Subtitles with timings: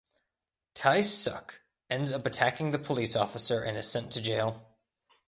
[0.73, 4.65] Tae-suk ends up attacking the police officer and is sent to jail.